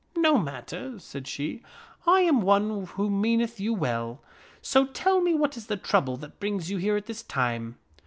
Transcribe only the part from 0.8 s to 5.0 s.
said she," I am one who meaneth you well; so